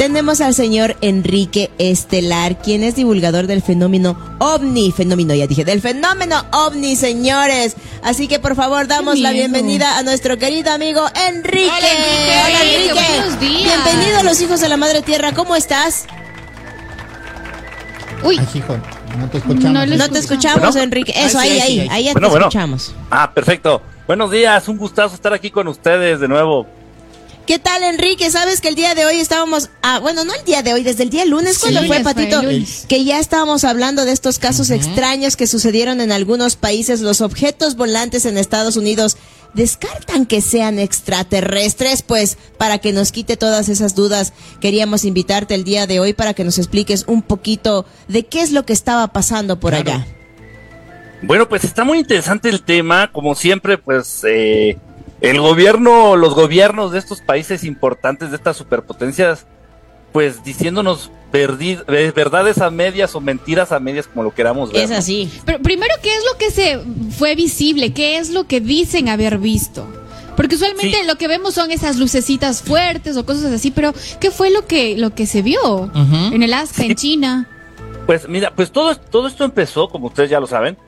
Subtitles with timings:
[0.00, 5.82] tenemos al señor Enrique Estelar, quien es divulgador del fenómeno ovni, fenómeno ya dije, del
[5.82, 7.76] fenómeno ovni, señores.
[8.02, 11.68] Así que por favor damos la bienvenida a nuestro querido amigo Enrique.
[11.68, 12.94] Hola Enrique.
[12.94, 13.84] Buenos días.
[13.84, 16.06] Bienvenido a los hijos de la Madre Tierra, ¿cómo estás?
[18.24, 18.38] Uy.
[18.40, 18.78] Ay, hijo,
[19.18, 19.86] no te escuchamos.
[19.86, 21.12] No, te escuchamos, Enrique.
[21.14, 22.94] Eso, ahí, ahí, ahí, ya te escuchamos.
[23.10, 23.82] Ah, perfecto.
[24.06, 26.79] Buenos días, un gustazo estar aquí con ustedes de nuevo.
[27.50, 28.30] ¿Qué tal, Enrique?
[28.30, 31.02] Sabes que el día de hoy estábamos, ah, bueno, no el día de hoy, desde
[31.02, 32.42] el día lunes, cuando fue, Patito,
[32.88, 37.00] que ya estábamos hablando de estos casos extraños que sucedieron en algunos países.
[37.00, 39.16] Los objetos volantes en Estados Unidos
[39.52, 45.64] descartan que sean extraterrestres, pues para que nos quite todas esas dudas, queríamos invitarte el
[45.64, 49.08] día de hoy para que nos expliques un poquito de qué es lo que estaba
[49.08, 50.06] pasando por allá.
[51.22, 54.78] Bueno, pues está muy interesante el tema, como siempre, pues eh,
[55.20, 59.46] el gobierno, los gobiernos de estos países importantes, de estas superpotencias,
[60.12, 64.82] pues diciéndonos eh, verdades a medias o mentiras a medias, como lo queramos ver.
[64.82, 65.30] Es así.
[65.44, 66.80] Pero primero, ¿qué es lo que se
[67.16, 67.92] fue visible?
[67.92, 69.86] ¿Qué es lo que dicen haber visto?
[70.36, 74.50] Porque usualmente lo que vemos son esas lucecitas fuertes o cosas así, pero ¿qué fue
[74.50, 77.46] lo que lo que se vio en el Alaska, en China?
[78.06, 80.78] Pues mira, pues todo, todo esto empezó, como ustedes ya lo saben,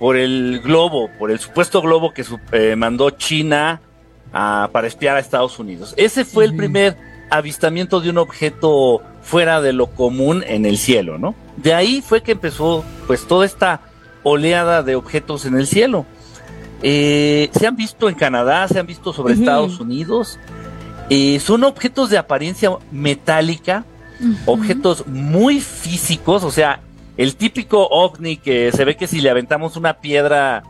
[0.00, 3.80] por el globo, por el supuesto globo que eh, mandó China
[4.32, 5.92] para espiar a Estados Unidos.
[5.96, 6.96] Ese fue el primer
[7.30, 11.34] avistamiento de un objeto fuera de lo común en el cielo, ¿no?
[11.56, 13.80] De ahí fue que empezó pues toda esta
[14.22, 16.06] oleada de objetos en el cielo.
[16.82, 20.38] Eh, se han visto en Canadá, se han visto sobre Estados Unidos.
[21.10, 23.84] Eh, son objetos de apariencia metálica,
[24.46, 26.80] objetos muy físicos, o sea,
[27.20, 30.62] el típico ovni que se ve que si le aventamos una piedra,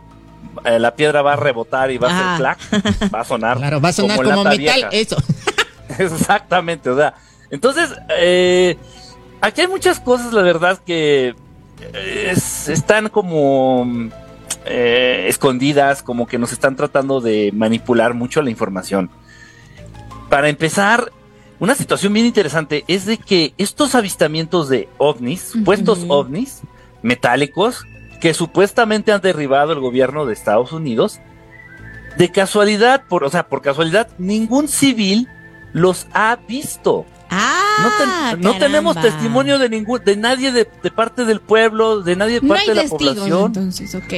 [0.65, 2.37] eh, la piedra va a rebotar y va a hacer ah.
[2.39, 3.57] clac, va a sonar.
[3.59, 5.17] Claro, va a sonar como, metal, eso.
[5.99, 7.15] Exactamente, o sea.
[7.53, 8.77] Entonces, eh,
[9.41, 11.37] aquí hay muchas cosas, la verdad, que
[11.93, 14.11] eh, están como
[14.65, 19.09] escondidas, como que nos están tratando de manipular mucho la información.
[20.29, 21.13] Para empezar,
[21.61, 26.63] una situación bien interesante es de que estos avistamientos de ovnis, supuestos ovnis
[27.03, 27.85] metálicos,
[28.21, 31.21] que supuestamente han derribado el gobierno de Estados Unidos,
[32.17, 35.29] de casualidad, por, o sea, por casualidad, ningún civil
[35.75, 37.05] los ha visto.
[37.29, 42.49] Ah, no, tenemos testimonio de ningún, de nadie de, parte del pueblo, de nadie de
[42.49, 43.53] parte de la población.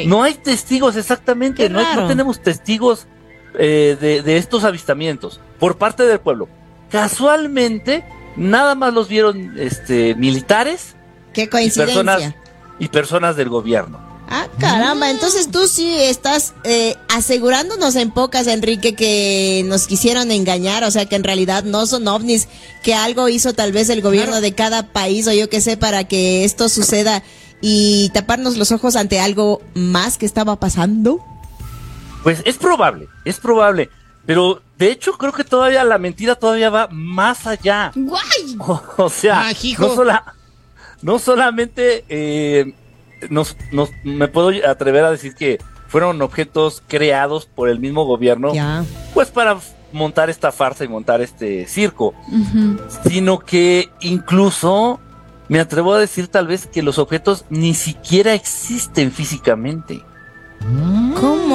[0.07, 1.69] No hay testigos, exactamente.
[1.69, 3.09] No, tenemos testigos
[3.59, 6.49] eh, de, de, estos avistamientos por parte del pueblo.
[6.93, 8.05] Casualmente,
[8.37, 10.95] nada más los vieron este, militares.
[11.33, 11.93] Qué coincidencia.
[11.93, 12.35] Y personas,
[12.79, 14.13] y personas del gobierno.
[14.29, 20.85] Ah, caramba, entonces tú sí estás eh, asegurándonos en pocas, Enrique, que nos quisieron engañar,
[20.85, 22.49] o sea, que en realidad no son ovnis,
[22.83, 26.05] que algo hizo tal vez el gobierno de cada país o yo qué sé para
[26.05, 27.23] que esto suceda
[27.61, 31.23] y taparnos los ojos ante algo más que estaba pasando.
[32.23, 33.91] Pues es probable, es probable.
[34.27, 37.93] Pero de hecho creo que todavía la mentira todavía va más allá.
[37.95, 38.57] ¡Guay!
[38.97, 40.23] O, sea, no,
[41.03, 42.75] no, solamente eh,
[43.31, 43.57] nos,
[44.05, 48.53] me puedo atrever a decir que fueron objetos creados por el mismo gobierno,
[49.13, 49.59] pues para
[49.93, 52.15] montar esta farsa y montar este circo,
[53.05, 55.01] sino que incluso
[55.49, 60.03] me atrevo a decir tal vez que los objetos ni siquiera existen físicamente.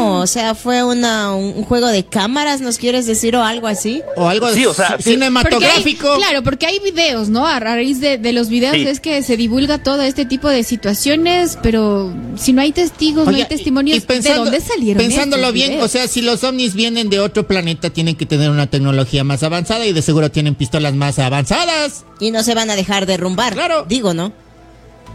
[0.08, 0.22] ¿Cómo?
[0.22, 4.02] O sea, fue una, un juego de cámaras, ¿nos quieres decir o algo así?
[4.16, 6.16] O algo sí, o sea, cinematográfico.
[6.18, 7.46] claro, porque hay videos, ¿no?
[7.46, 12.14] A raíz de, los videos es que se divulga todo este tipo de situaciones, pero
[12.36, 15.04] si no hay testigos, no hay testimonios, ¿de dónde salieron?
[15.04, 18.68] Pensándolo bien, o sea, si los ovnis vienen de otro planeta, tienen que tener una
[18.68, 22.06] tecnología más avanzada y de seguro tienen pistolas más avanzadas.
[22.20, 23.54] Y no se van a dejar derrumbar.
[23.54, 23.86] Claro.
[23.88, 24.34] Digo, ¿no?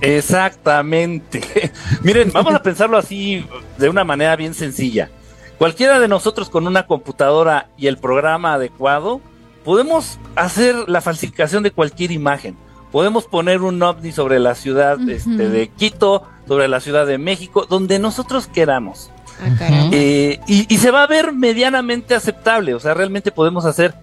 [0.02, 1.72] Exactamente.
[2.02, 3.46] Miren, vamos a pensarlo así
[3.78, 5.10] de una manera bien sencilla.
[5.58, 9.20] Cualquiera de nosotros con una computadora y el programa adecuado,
[9.64, 12.56] podemos hacer la falsificación de cualquier imagen.
[12.90, 17.66] Podemos poner un ovni sobre la ciudad este, de Quito, sobre la ciudad de México,
[17.70, 19.10] donde nosotros queramos.
[19.40, 22.74] Ah, eh, y, se va a ver medianamente aceptable.
[22.74, 23.94] O sea, realmente podemos hacer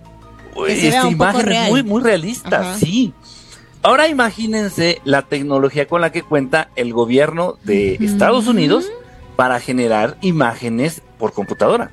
[0.68, 2.80] este, imágenes muy, muy realistas.
[2.80, 3.14] Sí.
[3.82, 8.92] Ahora imagínense la tecnología con la que cuenta el gobierno de Estados Unidos
[9.38, 11.92] para generar imágenes por computadora.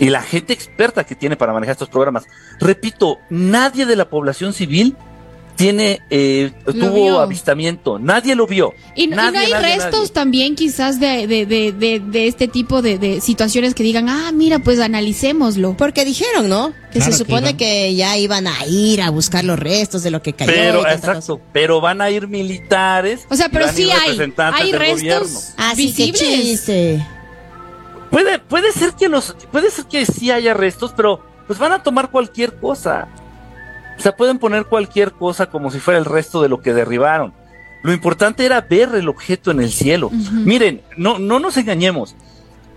[0.00, 2.26] Y la gente experta que tiene para manejar estos programas.
[2.58, 4.96] Repito, nadie de la población civil
[5.60, 8.72] tiene eh, tuvo avistamiento, nadie lo vio.
[8.96, 13.82] Y, no hay restos también quizás de, de, de, de este tipo de, situaciones que
[13.82, 15.76] digan, ah, mira, pues analicémoslo.
[15.76, 16.72] Porque dijeron, ¿no?
[16.92, 20.32] Que se supone que, ya iban a ir a buscar los restos de lo que
[20.32, 20.50] cayó.
[20.50, 23.26] Pero, exacto, pero van a ir militares.
[23.28, 24.18] O sea, pero sí hay,
[24.54, 26.64] hay restos Así visibles.
[28.10, 31.82] Puede, puede ser que los, puede ser que sí haya restos, pero pues van a
[31.82, 33.08] tomar cualquier cosa.
[34.00, 37.34] O sea, pueden poner cualquier cosa como si fuera el resto de lo que derribaron.
[37.82, 40.08] Lo importante era ver el objeto en el cielo.
[40.10, 42.14] Miren, no, no nos engañemos.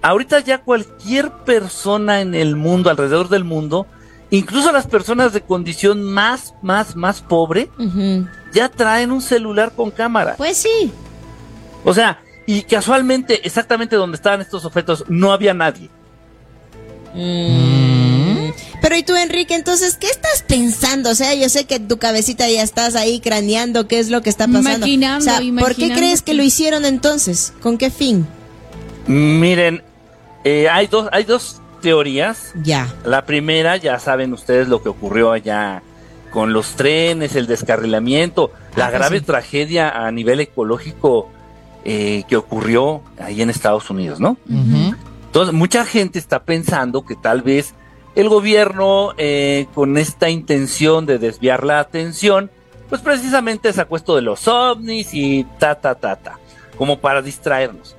[0.01, 3.87] Ahorita ya cualquier persona en el mundo, alrededor del mundo,
[4.31, 7.69] incluso las personas de condición más, más, más pobre,
[8.51, 10.35] ya traen un celular con cámara.
[10.35, 10.91] Pues sí.
[11.85, 15.89] O sea, y casualmente, exactamente donde estaban estos objetos, no había nadie.
[17.15, 18.02] Mm.
[18.83, 21.11] Pero y tú, Enrique, entonces, ¿qué estás pensando?
[21.11, 24.29] O sea, yo sé que tu cabecita ya estás ahí craneando qué es lo que
[24.29, 24.85] está pasando.
[24.85, 27.53] Imaginando, o ¿Por qué crees que lo hicieron entonces?
[27.61, 28.27] ¿Con qué fin?
[29.07, 29.81] Miren,
[30.43, 32.51] eh, hay dos, hay dos teorías.
[32.61, 32.93] Ya.
[33.05, 35.81] La primera, ya saben ustedes lo que ocurrió allá
[36.29, 41.29] con los trenes, el descarrilamiento, ah, la pues grave tragedia a nivel ecológico
[41.85, 44.35] eh, que ocurrió ahí en Estados Unidos, ¿no?
[44.49, 47.75] Entonces, mucha gente está pensando que tal vez
[48.15, 52.51] el gobierno, eh, con esta intención de desviar la atención,
[52.89, 56.39] pues precisamente sacó esto de los ovnis y ta, ta, ta, ta,
[56.77, 57.95] como para distraernos.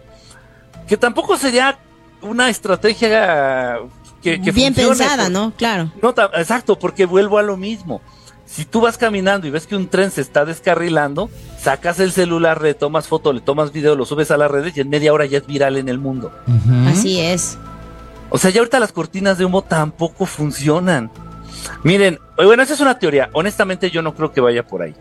[0.86, 1.78] Que tampoco sería
[2.22, 3.78] una estrategia
[4.22, 5.52] que, bien pensada, ¿no?
[5.56, 5.90] Claro.
[6.00, 8.00] No, exacto, porque vuelvo a lo mismo.
[8.46, 12.62] Si tú vas caminando y ves que un tren se está descarrilando, sacas el celular,
[12.62, 15.26] le tomas foto, le tomas video, lo subes a las redes y en media hora
[15.26, 16.30] ya es viral en el mundo.
[16.86, 17.58] Así es.
[18.30, 21.10] O sea, ya ahorita las cortinas de humo tampoco funcionan.
[21.82, 23.30] Miren, bueno, esa es una teoría.
[23.32, 24.94] Honestamente, yo no creo que vaya por ahí.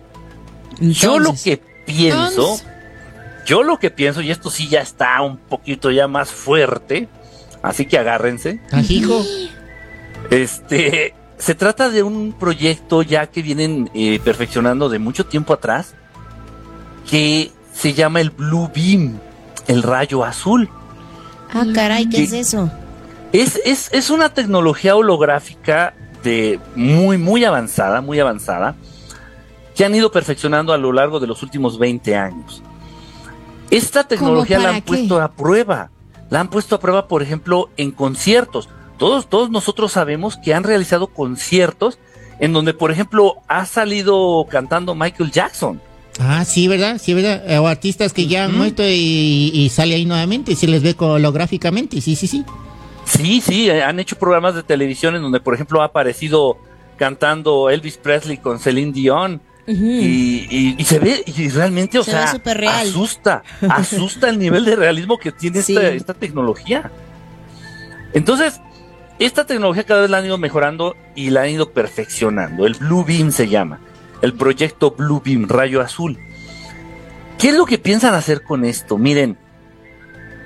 [0.79, 2.59] yo lo que pienso,
[3.45, 7.07] yo lo que pienso, y esto sí ya está un poquito ya más fuerte,
[7.61, 8.61] así que agárrense.
[8.89, 9.23] Hijo.
[10.29, 15.95] Este, se trata de un proyecto ya que vienen eh, perfeccionando de mucho tiempo atrás,
[17.09, 19.19] que se llama el Blue Beam,
[19.67, 20.69] el rayo azul.
[21.53, 22.71] Ah, caray, ¿qué es eso?
[23.33, 28.75] Es, es, es una tecnología holográfica de muy, muy avanzada, muy avanzada,
[29.75, 32.61] que han ido perfeccionando a lo largo de los últimos 20 años.
[33.71, 35.89] Esta tecnología la han puesto a prueba.
[36.29, 38.69] La han puesto a prueba, por ejemplo, en conciertos.
[38.99, 41.97] Todos, todos nosotros sabemos que han realizado conciertos
[42.39, 45.81] en donde, por ejemplo, ha salido cantando Michael Jackson.
[46.19, 46.99] Ah, sí, ¿verdad?
[47.01, 47.59] Sí, ¿verdad?
[47.59, 50.95] O artistas que ya han muerto y, y, sale ahí nuevamente y se les ve
[50.97, 51.99] holográficamente.
[51.99, 52.45] Sí, sí, sí.
[53.05, 56.57] Sí, sí, eh, han hecho programas de televisión en donde, por ejemplo, ha aparecido
[56.97, 59.41] cantando Elvis Presley con Celine Dion.
[59.65, 62.33] y, se ve, y realmente, o sea,
[62.81, 66.91] asusta, asusta el nivel de realismo que tiene esta, tecnología.
[68.13, 68.59] Entonces,
[69.19, 72.65] esta tecnología cada vez la han ido mejorando y la han ido perfeccionando.
[72.65, 73.79] El Blue Beam se llama,
[74.21, 76.17] el proyecto Blue Beam, rayo azul.
[77.37, 78.97] ¿Qué es lo que piensan hacer con esto?
[78.97, 79.37] Miren,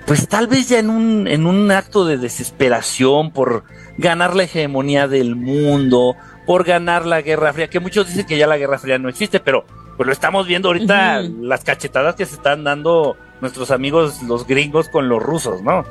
[0.08, 3.66] pues tal vez ya en un, en un acto de desesperación por
[3.98, 6.16] ganar la hegemonía del mundo,
[6.46, 9.42] por ganar la Guerra Fría, que muchos dicen que ya la Guerra Fría no existe,
[9.42, 9.66] pero
[9.98, 14.88] pues lo estamos viendo ahorita, las cachetadas que se están dando nuestros amigos los gringos
[14.88, 15.84] con los rusos, ¿no?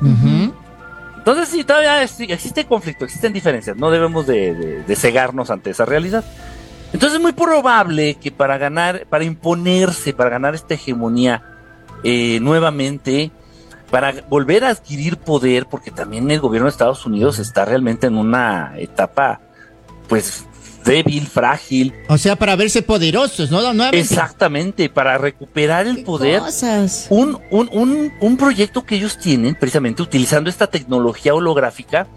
[1.17, 6.25] Entonces sí, todavía existe conflicto, existen diferencias, no debemos de, cegarnos ante esa realidad.
[6.91, 11.43] Entonces es muy probable que para ganar, para imponerse, para ganar esta hegemonía
[12.03, 13.31] eh, nuevamente,
[13.89, 18.17] para volver a adquirir poder, porque también el gobierno de Estados Unidos está realmente en
[18.17, 19.39] una etapa,
[20.09, 20.45] pues,
[20.83, 21.93] débil, frágil.
[22.07, 23.61] O sea, para verse poderosos, ¿no?
[23.91, 26.41] Exactamente, para recuperar el poder.
[27.09, 32.07] Un, un, un, un proyecto que ellos tienen, precisamente utilizando esta tecnología holográfica,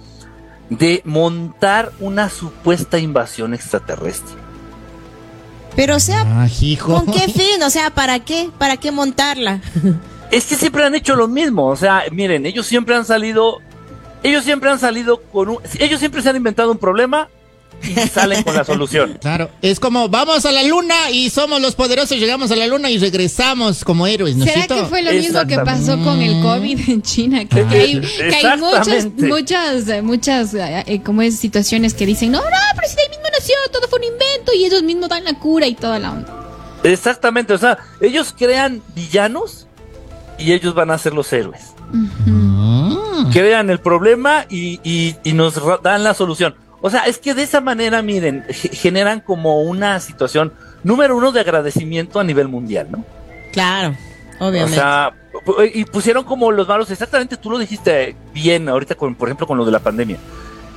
[0.70, 4.36] de montar una supuesta invasión extraterrestre.
[5.76, 6.48] Pero, o sea, ah,
[6.84, 7.62] ¿con qué fin?
[7.64, 8.50] O sea, ¿para qué?
[8.58, 9.60] ¿Para qué montarla?
[10.30, 11.66] Es que siempre han hecho lo mismo.
[11.66, 13.58] O sea, miren, ellos siempre han salido.
[14.22, 15.58] Ellos siempre han salido con un.
[15.78, 17.28] Ellos siempre se han inventado un problema
[17.82, 19.18] y salen con la solución.
[19.20, 22.90] Claro, es como vamos a la luna y somos los poderosos, llegamos a la luna
[22.90, 24.37] y regresamos como héroes.
[24.37, 27.44] ¿no ¿Será que fue lo mismo que pasó con el COVID en China?
[27.46, 28.00] Que, hay,
[28.58, 33.08] muchas, muchas, muchas, eh, como es, situaciones que dicen, no, no, pero si de ahí
[33.08, 36.12] mismo nació, todo fue un invento y ellos mismos dan la cura y toda la
[36.12, 36.37] onda.
[36.82, 39.66] Exactamente, o sea, ellos crean villanos
[40.40, 41.75] y ellos van a ser los héroes.
[43.32, 46.54] Crean el problema y, nos dan la solución.
[46.80, 51.40] O sea, es que de esa manera, miren, generan como una situación número uno de
[51.40, 53.04] agradecimiento a nivel mundial, ¿no?
[53.52, 53.94] Claro,
[54.38, 54.73] obviamente.
[54.73, 55.12] O sea,
[55.75, 59.59] y pusieron como los malos, exactamente tú lo dijiste bien ahorita, con, por ejemplo, con
[59.59, 60.16] lo de la pandemia.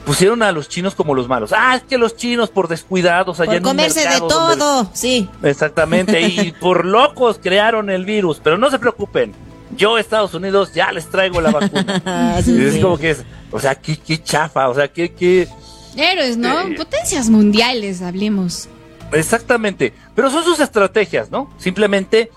[0.05, 1.53] Pusieron a los chinos como los malos.
[1.55, 5.29] Ah, es que los chinos por descuidados allá por comerse de todo, sí.
[5.41, 9.33] Exactamente, y por locos crearon el virus, pero no se preocupen.
[9.75, 12.39] Yo, Estados Unidos, ya les traigo la vacuna.
[12.39, 15.47] es como que es, o sea, qué, qué chafa, o sea, qué, qué...
[15.95, 16.61] Héroes, ¿no?
[16.61, 18.67] Eh, Potencias mundiales, hablemos.
[19.11, 21.53] Exactamente, pero son sus estrategias, ¿no?
[21.57, 22.31] Simplemente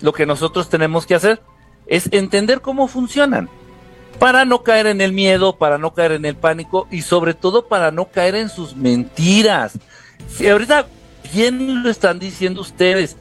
[0.00, 1.40] lo que nosotros tenemos que hacer
[1.86, 3.48] es entender cómo funcionan
[4.18, 7.68] para no caer en el miedo, para no caer en el pánico y sobre todo
[7.68, 9.78] para no caer en sus mentiras.
[10.28, 10.86] Si ahorita
[11.32, 13.16] bien lo están diciendo ustedes,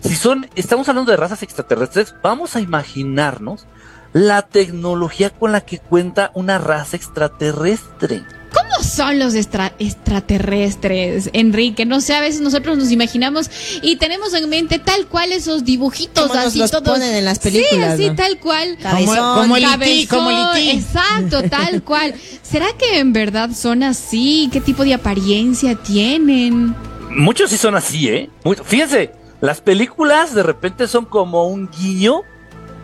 [0.00, 3.66] si son, estamos hablando de razas extraterrestres, vamos a imaginarnos
[4.12, 8.24] la tecnología con la que cuenta una raza extraterrestre.
[8.52, 11.84] ¿Cómo son los extraterrestres, Enrique?
[11.84, 13.50] No sé, a veces nosotros nos imaginamos
[13.82, 17.98] y tenemos en mente tal cual esos dibujitos así los ponen en las películas.
[17.98, 18.78] Sí, así tal cual.
[18.80, 22.14] como, el IT, como el Exacto, tal cual.
[22.42, 24.48] ¿Será que en verdad son así?
[24.50, 26.74] ¿Qué tipo de apariencia tienen?
[27.10, 28.30] Muchos sí son así, ¿eh?
[28.64, 32.22] fíjense, las películas de repente son como un guiño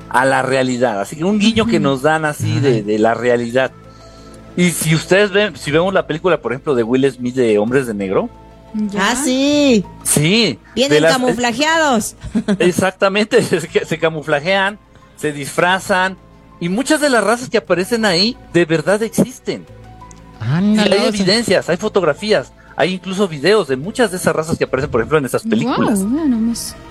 [0.08, 3.73] a la realidad, así que un guiño que nos dan así de, de la realidad.
[4.56, 7.87] Y si ustedes ven, si vemos la película, por ejemplo, de Will Smith de Hombres
[7.87, 8.30] de Negro.
[8.99, 9.84] Ah, sí.
[10.02, 10.58] Sí.
[10.75, 12.16] Vienen camuflajeados.
[12.58, 13.42] Exactamente,
[13.87, 14.78] se, camuflajean,
[15.16, 16.16] se disfrazan.
[16.61, 19.66] Y muchas de las razas que aparecen ahí de verdad existen.
[20.40, 22.52] hay evidencias, hay fotografías.
[22.76, 26.00] Hay incluso videos de muchas de esas razas que aparecen, por ejemplo, en esas películas.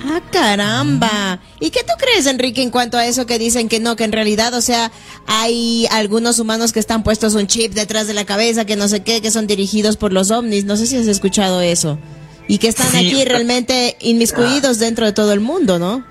[0.05, 1.41] ah, caramba.
[1.59, 4.13] ¿Y qué tú crees, Enrique, en cuanto a eso que dicen que no, que en
[4.13, 4.91] realidad, o sea,
[5.27, 9.01] hay algunos humanos que están puestos un chip detrás de la cabeza, que no sé
[9.01, 10.63] qué, que son dirigidos por los ovnis?
[10.63, 11.99] No sé si has escuchado eso.
[12.47, 16.05] Y que están aquí realmente inmiscuidos dentro de todo el mundo, ¿no?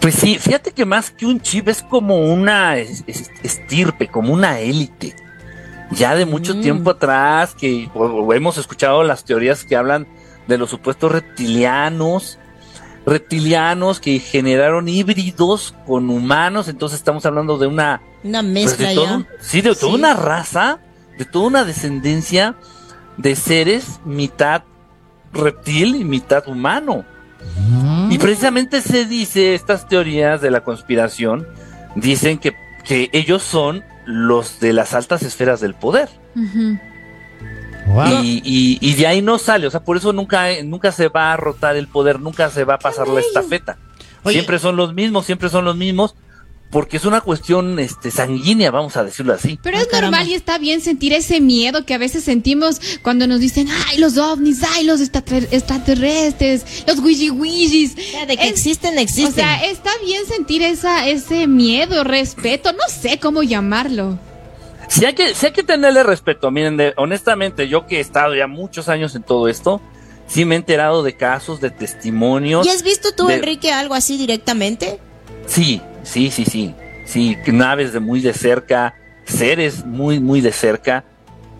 [0.00, 5.25] Pues sí, fíjate que más que un chip es como una estirpe, como una élite
[5.90, 6.60] ya de mucho mm.
[6.62, 7.88] tiempo atrás, que
[8.34, 10.06] hemos escuchado las teorías que hablan
[10.46, 12.38] de los supuestos reptilianos,
[13.04, 18.02] reptilianos que generaron híbridos con humanos, entonces estamos hablando de una...
[18.24, 19.26] Una pues, mezcla ya.
[19.40, 20.80] Sí, de toda una raza,
[21.18, 22.56] de toda una descendencia
[23.16, 24.62] de seres mitad
[25.32, 27.04] reptil y mitad humano.
[27.58, 28.10] Mm.
[28.10, 31.46] Y precisamente se dice, estas teorías de la conspiración,
[31.94, 36.08] dicen que, que ellos son los de las altas esferas del poder.
[38.22, 41.76] y, de ahí no sale, o sea, por eso nunca, nunca se va a rotar
[41.76, 43.76] el poder, nunca se va a pasar la estafeta.
[44.24, 46.16] Siempre son los mismos, siempre son los mismos
[46.76, 49.58] porque es una cuestión este sanguínea, vamos a decirlo así.
[49.62, 53.26] Pero es ah, normal y está bien sentir ese miedo que a veces sentimos cuando
[53.26, 57.30] nos dicen, ay, los ovnis, ay, los extraterrestres, los wiji
[58.26, 59.32] de que existen, existen.
[59.32, 64.18] O sea, está bien sentir esa, ese miedo, respeto, no sé cómo llamarlo.
[64.88, 68.48] Si hay que, si hay que tenerle respeto, miren, honestamente, yo que he estado ya
[68.48, 69.80] muchos años en todo esto,
[70.26, 72.66] sí me he enterado de casos, de testimonios.
[72.66, 75.00] ¿Y has visto tú, Enrique, algo así directamente?
[75.46, 76.74] Sí, sí, sí, sí.
[77.04, 78.94] Sí, naves de muy de cerca,
[79.24, 81.04] seres muy, muy de cerca.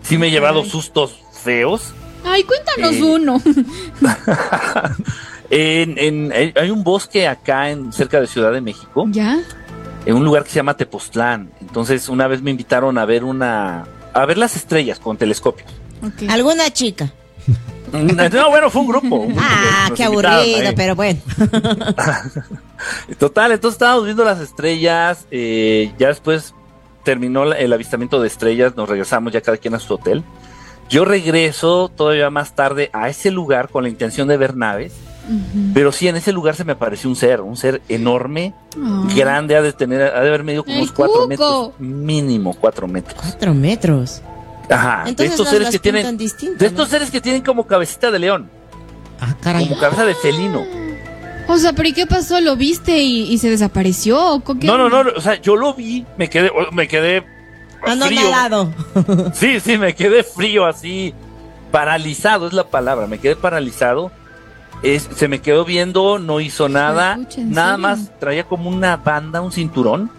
[0.01, 1.93] Sí me he llevado sustos feos.
[2.25, 3.41] Ay, cuéntanos eh, uno.
[5.49, 9.05] en, hay un bosque acá en cerca de Ciudad de México.
[9.09, 9.39] ¿Ya?
[10.05, 11.51] En un lugar que se llama Tepoztlán.
[11.61, 15.69] Entonces, una vez me invitaron a ver una a ver las estrellas con telescopios.
[16.27, 17.11] ¿Alguna chica?
[17.91, 19.27] No, bueno, fue un grupo.
[19.37, 21.21] ah, qué aburrido, pero bueno.
[23.19, 25.25] Total, entonces estábamos viendo las estrellas.
[25.31, 26.53] Eh, ya después
[27.03, 28.75] terminó el avistamiento de estrellas.
[28.75, 30.23] Nos regresamos ya cada quien a su hotel.
[30.89, 34.93] Yo regreso todavía más tarde a ese lugar con la intención de ver naves.
[35.73, 38.53] Pero sí, en ese lugar se me apareció un ser, un ser enorme,
[39.13, 43.19] grande, ha de tener, ha de haber medido como unos cuatro metros, mínimo cuatro metros.
[43.19, 44.21] Cuatro metros.
[44.69, 46.17] Ajá, de estos seres que tienen.
[46.17, 48.49] de estos seres que tienen como cabecita de león.
[49.19, 49.67] Ah, caray.
[49.67, 50.86] Como cabeza de felino.
[51.47, 52.39] O sea, pero ¿y qué pasó?
[52.41, 54.43] ¿Lo viste y, se desapareció?
[54.63, 57.23] No, no, no, o sea, yo lo vi, me quedé, me quedé
[57.81, 58.73] frío.
[59.33, 61.13] sí, sí, me quedé frío así,
[61.71, 64.11] paralizado es la palabra, me quedé paralizado.
[64.83, 69.51] Es, se me quedó viendo, no hizo nada, nada más traía como una banda, un
[69.51, 70.11] cinturón,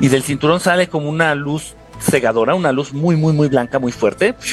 [0.00, 3.92] y del cinturón sale como una luz cegadora, una luz muy, muy, muy blanca, muy
[3.92, 4.34] fuerte.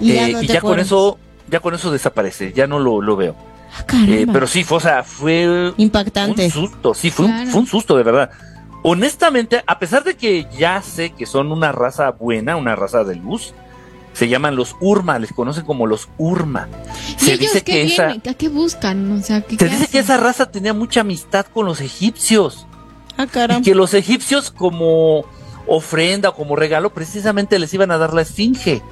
[0.00, 1.18] Y ya, eh, con eso,
[1.48, 3.36] ya con eso desaparece, ya no lo, veo.
[3.76, 6.44] Ah, eh, pero sí, fue, o sea, fue impactante.
[6.46, 8.30] Un susto, sí, fue, un, fue un susto, de verdad.
[8.82, 13.16] Honestamente, a pesar de que ya sé que son una raza buena, una raza de
[13.16, 13.54] luz,
[14.12, 16.68] se llaman los Urma, les conocen como los Urma.
[17.16, 19.10] Se dice que esa, ¿A qué buscan?
[19.12, 22.66] O sea, se dice que esa raza tenía mucha amistad con los egipcios.
[23.16, 23.60] Ah, caramba.
[23.60, 25.24] Y que los egipcios como
[25.66, 28.82] ofrenda o como regalo precisamente les iban a dar la esfinge.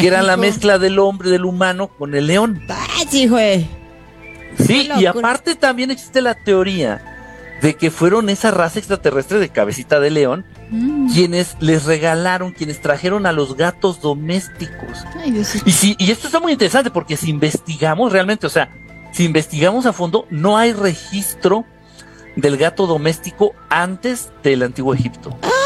[0.00, 2.62] que era la mezcla del hombre, del humano con el león.
[3.10, 3.79] sí, güey.
[4.66, 7.10] Sí, y aparte también existe la teoría
[7.60, 11.12] de que fueron esa raza extraterrestre de cabecita de león mm.
[11.12, 15.04] quienes les regalaron, quienes trajeron a los gatos domésticos.
[15.64, 18.70] y, si, y esto está muy interesante porque si investigamos realmente, o sea,
[19.12, 21.64] si investigamos a fondo, no hay registro
[22.36, 25.36] del gato doméstico antes del antiguo Egipto.
[25.42, 25.59] ¡Ah!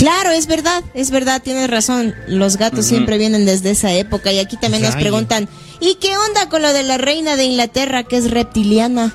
[0.00, 2.14] Claro, es verdad, es verdad, tienes razón.
[2.26, 5.46] Los gatos siempre vienen desde esa época y aquí también nos preguntan,
[5.78, 9.14] ¿y qué onda con lo de la reina de Inglaterra que es reptiliana?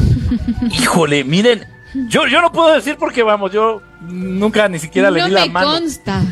[0.70, 1.66] Híjole, miren,
[2.08, 5.66] yo, yo no puedo decir porque vamos, yo nunca ni siquiera le di la mano.
[5.66, 6.22] No me consta.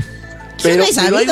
[0.63, 0.85] Pero,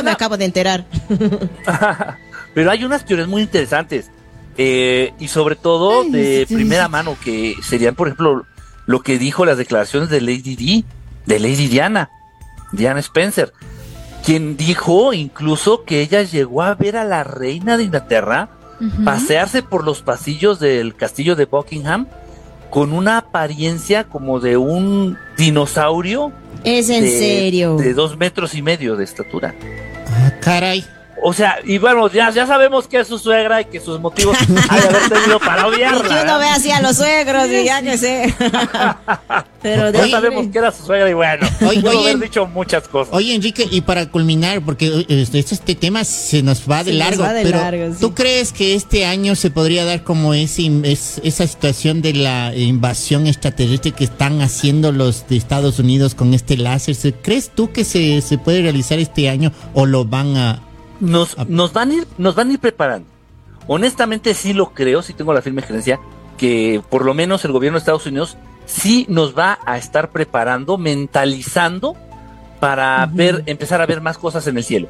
[0.02, 0.84] me acabo de enterar.
[2.54, 4.10] pero hay unas teorías muy interesantes.
[4.58, 8.44] Eh, y sobre todo de primera mano, que serían, por ejemplo,
[8.84, 10.84] lo que dijo las declaraciones de Lady Di,
[11.24, 12.10] de Lady Diana,
[12.72, 13.52] Diana Spencer,
[14.24, 18.48] quien dijo incluso que ella llegó a ver a la reina de Inglaterra
[19.04, 22.08] pasearse por los pasillos del castillo de Buckingham
[22.68, 26.32] con una apariencia como de un dinosaurio.
[26.64, 27.76] Es en serio.
[27.76, 29.54] De dos metros y medio de estatura.
[30.08, 30.84] Ah, caray.
[31.24, 34.36] O sea, y bueno, ya, ya sabemos que es su suegra y que sus motivos
[34.68, 36.02] hay de haber tenido para odiarla.
[36.02, 38.34] Que uno ve así a los suegros y ya que sé.
[39.62, 43.14] Pero ya sabemos que era su suegra y bueno, oye, haber dicho muchas cosas.
[43.14, 47.94] Oye, Enrique, y para culminar, porque este, este tema se nos va de largo, pero
[48.00, 53.28] ¿tú crees que este año se podría dar como ese, esa situación de la invasión
[53.28, 56.96] extraterrestre que están haciendo los de Estados Unidos con este láser?
[57.22, 60.71] ¿Crees tú que se, se puede realizar este año o lo van a
[61.02, 63.08] nos, nos, van a ir, nos van a ir preparando.
[63.66, 66.00] Honestamente sí lo creo, sí tengo la firme creencia
[66.38, 70.78] que por lo menos el gobierno de Estados Unidos sí nos va a estar preparando,
[70.78, 71.96] mentalizando
[72.60, 74.88] para ver, empezar a ver más cosas en el cielo.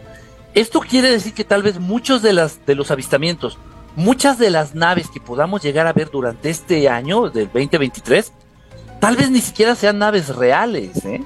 [0.54, 3.56] Esto quiere decir que tal vez muchos de, las, de los avistamientos,
[3.96, 8.32] muchas de las naves que podamos llegar a ver durante este año del 2023,
[9.00, 11.22] tal vez ni siquiera sean naves reales, ¿eh?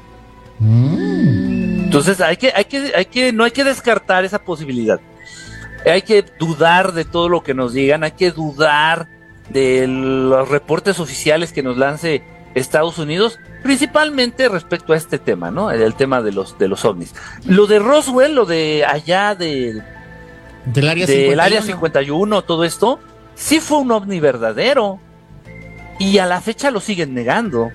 [1.86, 5.00] Entonces hay que, hay que, hay que, no hay que descartar esa posibilidad.
[5.84, 9.06] Hay que dudar de todo lo que nos digan, hay que dudar
[9.50, 12.24] de los reportes oficiales que nos lance
[12.56, 15.70] Estados Unidos, principalmente respecto a este tema, ¿no?
[15.70, 17.14] El tema de los de los ovnis.
[17.44, 19.80] Lo de Roswell, lo de allá de,
[20.64, 21.42] del área, del 51.
[21.42, 22.98] área 51, todo esto,
[23.36, 24.98] sí fue un ovni verdadero.
[26.00, 27.70] Y a la fecha lo siguen negando.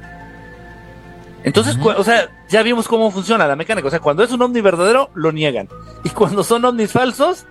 [1.44, 3.88] Entonces, o sea, ya vimos cómo funciona la mecánica.
[3.88, 5.68] O sea, cuando es un ovni verdadero, lo niegan.
[6.04, 7.46] Y cuando son ovnis falsos,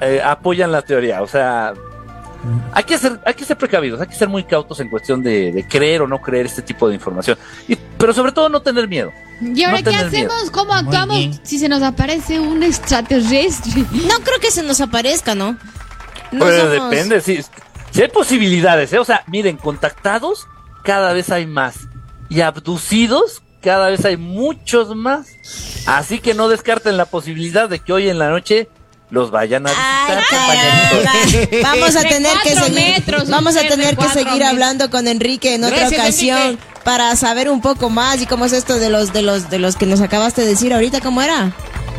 [0.00, 1.22] eh, apoyan la teoría.
[1.22, 1.72] O sea,
[2.72, 5.64] hay que ser, hay que ser precavidos, hay que ser muy cautos en cuestión de,
[5.68, 7.38] creer o no creer este tipo de información.
[7.68, 9.12] Y, pero sobre todo no tener miedo.
[9.40, 10.50] ¿Y ahora qué hacemos?
[10.50, 13.84] ¿Cómo actuamos si se nos aparece un extraterrestre?
[13.92, 15.56] No creo que se nos aparezca, ¿no?
[16.30, 17.40] pero depende, sí.
[17.90, 18.98] Si hay posibilidades, ¿eh?
[18.98, 20.46] O sea, miren, contactados
[20.82, 21.88] cada vez hay más
[22.28, 25.26] y abducidos cada vez hay muchos más.
[25.86, 28.68] Así que no descarten la posibilidad de que hoy en la noche
[29.10, 30.24] los vayan a visitar.
[31.62, 35.88] vamos a tener que seguir, vamos a tener que seguir hablando con Enrique en otra
[35.88, 39.58] ocasión para saber un poco más y cómo es esto de los de los de
[39.58, 41.52] los que nos acabaste de decir ahorita cómo era.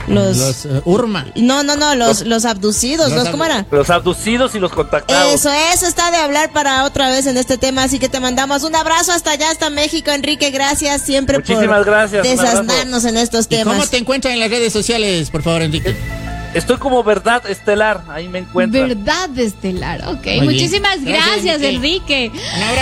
[0.08, 1.26] Los, eh, Urma.
[1.36, 3.66] No, no, no, los, los, abducidos, los, ¿cómo era?
[3.72, 5.34] Los abducidos y los contactados.
[5.34, 8.64] Eso, eso está de hablar para otra vez en este tema, así que te mandamos
[8.64, 13.76] un abrazo hasta allá, hasta México, Enrique, gracias siempre Muchísimas gracias, desasnarnos en estos temas.
[13.76, 15.96] ¿Cómo te encuentran en las redes sociales, por favor, Enrique?
[16.54, 18.88] Estoy como Verdad Estelar, ahí me encuentro.
[18.88, 20.44] Verdad Estelar, ok.
[20.44, 22.32] Muchísimas gracias, Enrique.
[22.34, 22.82] Un abrazo.